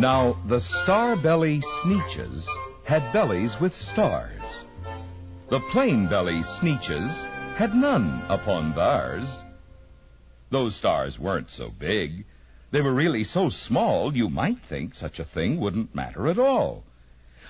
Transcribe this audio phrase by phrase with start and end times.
[0.00, 2.42] Now, the Starbelly sneetches
[2.86, 4.40] had bellies with stars.
[5.50, 9.28] The plain belly Sneetches had none upon theirs.
[10.50, 12.24] Those stars weren't so big.
[12.70, 16.84] They were really so small you might think such a thing wouldn't matter at all.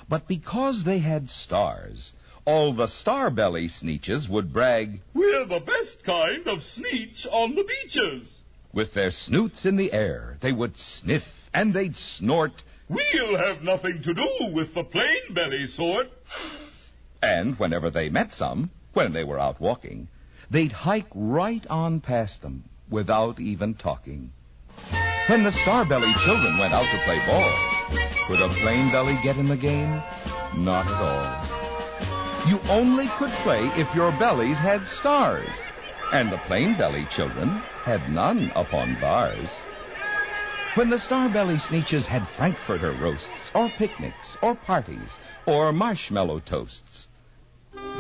[0.09, 2.11] But because they had stars,
[2.45, 8.29] all the Starbelly sneetches would brag, We're the best kind of sneetch on the beaches.
[8.73, 11.23] With their snoots in the air, they would sniff
[11.55, 12.53] and they'd snort.
[12.89, 16.09] We'll have nothing to do with the plain belly sort.
[17.23, 20.09] And whenever they met some, when they were out walking,
[20.51, 24.33] they'd hike right on past them without even talking.
[25.29, 27.71] When the Starbelly children went out to play ball,
[28.27, 30.03] could a plain belly get in the game?
[30.65, 32.49] Not at all.
[32.49, 35.55] You only could play if your bellies had stars,
[36.13, 39.49] and the plain belly children had none upon thars.
[40.75, 45.09] When the Starbelly Sneetches had Frankfurter roasts, or picnics, or parties,
[45.45, 47.09] or marshmallow toasts,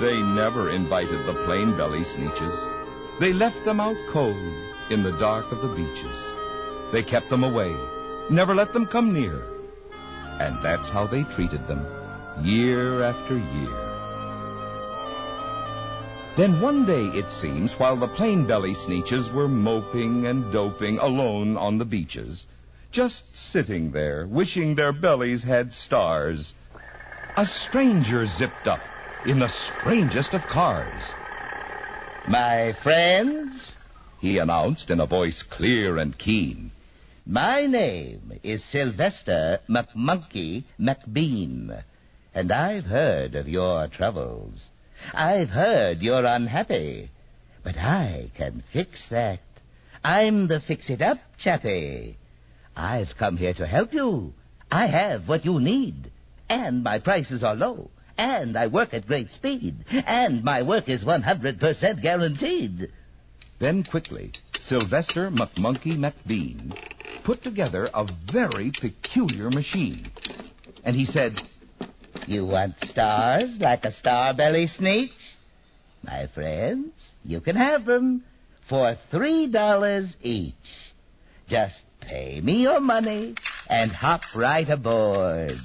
[0.00, 3.18] they never invited the plain belly Sneetches.
[3.18, 4.36] They left them out cold
[4.88, 6.92] in the dark of the beaches.
[6.92, 7.74] They kept them away,
[8.30, 9.42] never let them come near.
[10.38, 11.84] And that's how they treated them,
[12.40, 13.90] year after year.
[16.36, 21.56] Then one day, it seems, while the plain belly Sneetches were moping and doping alone
[21.56, 22.46] on the beaches,
[22.92, 26.54] just sitting there, wishing their bellies had stars,
[27.36, 28.80] a stranger zipped up
[29.26, 31.02] in the strangest of cars.
[32.28, 33.72] My friends,
[34.18, 36.72] he announced in a voice clear and keen.
[37.26, 41.82] My name is Sylvester McMonkey McBean,
[42.34, 44.54] and I've heard of your troubles.
[45.14, 47.10] I've heard you're unhappy,
[47.62, 49.40] but I can fix that.
[50.02, 52.16] I'm the fix-it-up chappie.
[52.80, 54.32] I've come here to help you.
[54.70, 56.10] I have what you need,
[56.48, 61.04] and my prices are low, and I work at great speed, and my work is
[61.04, 62.90] 100% guaranteed.
[63.60, 64.32] Then quickly,
[64.66, 66.74] Sylvester McMonkey McBean
[67.24, 70.10] put together a very peculiar machine.
[70.82, 71.34] And he said,
[72.26, 75.10] You want stars like a starbelly?
[76.02, 76.92] My friends,
[77.24, 78.24] you can have them
[78.70, 80.54] for three dollars each.
[81.46, 83.34] Just pay me your money
[83.68, 85.58] and hop right aboard.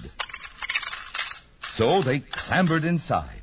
[1.77, 3.41] So they clambered inside.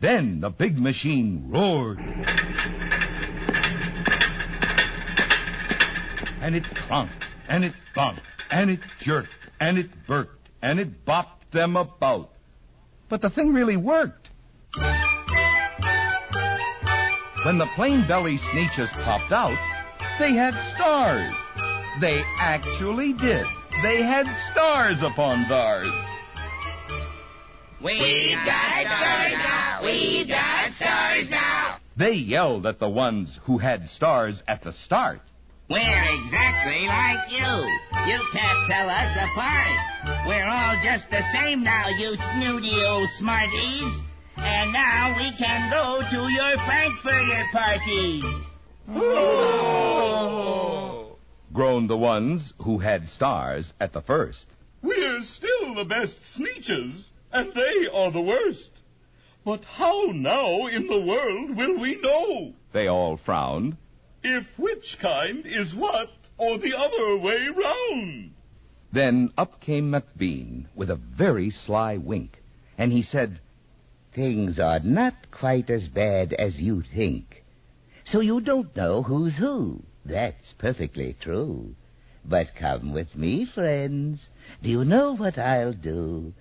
[0.00, 1.98] Then the big machine roared.
[6.40, 9.28] And it clunked, and it bumped, and it jerked,
[9.58, 12.30] and it burked, and it bopped them about.
[13.08, 14.28] But the thing really worked.
[17.44, 19.56] When the plain belly Sneetches popped out,
[20.18, 21.32] they had stars.
[22.00, 23.46] They actually did.
[23.82, 25.88] They had stars upon theirs.
[27.82, 29.80] We've got stars now.
[29.82, 31.78] We've got stars now.
[31.96, 35.20] They yelled at the ones who had stars at the start.
[35.70, 37.66] We're exactly like you.
[38.06, 40.26] You can't tell us apart.
[40.28, 44.02] We're all just the same now, you snooty old smarties.
[44.36, 48.24] And now we can go to your Frankfurter parties.
[48.90, 50.75] Oh.
[51.56, 54.44] Groaned the ones who had stars at the first.
[54.82, 58.82] We're still the best sneetches, and they are the worst.
[59.42, 62.52] But how now in the world will we know?
[62.74, 63.78] They all frowned.
[64.22, 68.32] If which kind is what, or the other way round?
[68.92, 72.32] Then up came McBean with a very sly wink,
[72.76, 73.40] and he said,
[74.14, 77.44] Things are not quite as bad as you think.
[78.04, 79.82] So you don't know who's who.
[80.08, 81.74] That's perfectly true.
[82.24, 84.20] But come with me, friends.
[84.62, 86.32] Do you know what I'll do?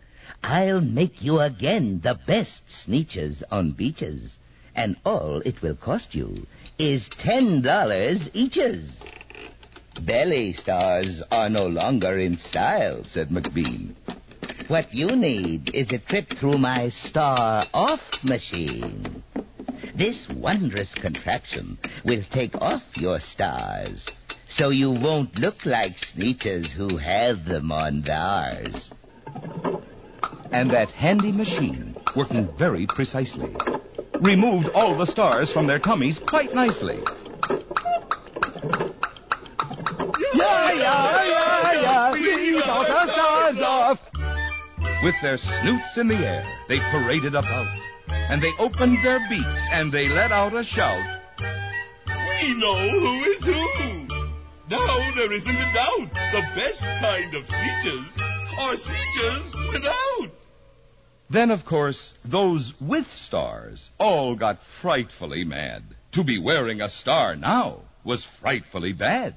[0.44, 4.32] I'll make you again the best sneetches on beaches,
[4.76, 6.46] and all it will cost you
[6.78, 8.88] is ten dollars eaches.
[10.06, 13.96] Belly stars are no longer in style, said McBean.
[14.68, 19.24] What you need is a trip through my star off machine.
[19.98, 24.06] This wondrous contraption will take off your stars,
[24.58, 28.92] so you won't look like sneetches who have them on theirs.
[30.52, 33.56] And that handy machine, working very precisely,
[34.22, 37.00] removed all the stars from their tummies quite nicely.
[40.34, 44.00] Yeah, yeah, yeah, yeah, leave all the stars off.
[45.04, 47.68] With their snoots in the air, they paraded about,
[48.30, 51.22] and they opened their beaks, and they let out a shout.
[52.08, 54.08] We know who is who.
[54.70, 56.10] Now there isn't a doubt.
[56.32, 58.06] The best kind of Sneetches
[58.58, 60.32] are Sneetches without.
[61.30, 65.84] Then, of course, those with stars all got frightfully mad.
[66.14, 69.36] To be wearing a star now was frightfully bad.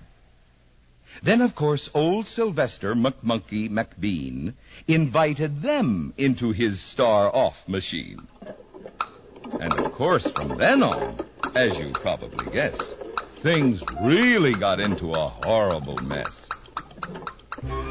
[1.23, 4.55] Then, of course, old Sylvester McMonkey McBean
[4.87, 8.29] invited them into his star off machine.
[9.61, 11.19] And of course, from then on,
[11.57, 12.77] as you probably guess,
[13.43, 16.33] things really got into a horrible mess.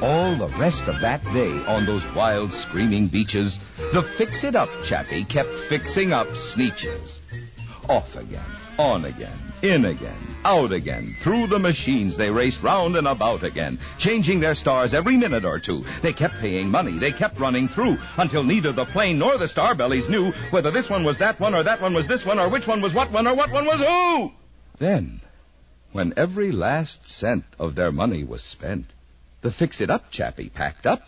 [0.02, 4.70] All the rest of that day on those wild, screaming beaches, the fix it up
[4.88, 7.47] chappie kept fixing up Sneetches.
[7.90, 8.46] Off again,
[8.78, 11.16] on again, in again, out again.
[11.24, 15.58] Through the machines they raced round and about again, changing their stars every minute or
[15.58, 15.84] two.
[16.04, 20.10] They kept paying money, they kept running through, until neither the plain nor the starbellies
[20.10, 22.68] knew whether this one was that one or that one was this one or which
[22.68, 24.32] one was what one or what one was who.
[24.80, 25.22] Then,
[25.94, 28.88] when every last cent of their money was spent,
[29.44, 31.04] the fix it up chappie packed up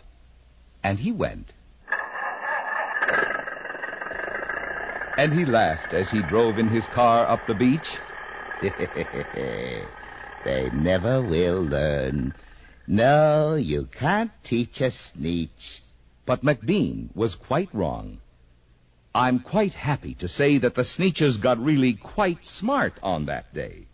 [0.82, 1.52] and he went.
[5.16, 7.86] And he laughed as he drove in his car up the beach.
[8.60, 9.90] they
[10.72, 12.34] never will learn.
[12.86, 15.80] No, you can't teach a sneetch.
[16.26, 18.18] But McBean was quite wrong.
[19.14, 23.88] I'm quite happy to say that the Sneetches got really quite smart on that day.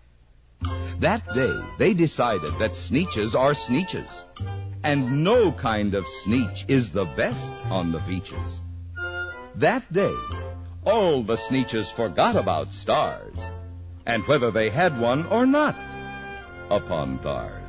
[1.00, 4.08] That day, they decided that Sneetches are Sneetches,
[4.84, 8.60] and no kind of Sneetch is the best on the beaches.
[9.58, 10.14] That day,
[10.86, 13.36] all the Sneetches forgot about stars,
[14.06, 15.74] and whether they had one or not
[16.70, 17.65] upon thars.